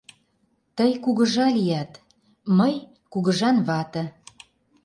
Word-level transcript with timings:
Тый 0.77 0.91
Кугыжа 1.03 1.47
лият, 1.55 1.91
мый— 2.57 2.75
Кугыжан 3.11 3.57
вате! 3.67 4.03